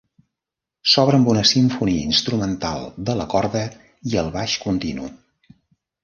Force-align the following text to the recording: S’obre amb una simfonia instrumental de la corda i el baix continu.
S’obre 0.91 1.17
amb 1.17 1.27
una 1.33 1.41
simfonia 1.49 2.05
instrumental 2.11 2.87
de 3.09 3.15
la 3.19 3.27
corda 3.33 3.61
i 4.13 4.17
el 4.23 4.31
baix 4.39 4.55
continu. 4.65 5.11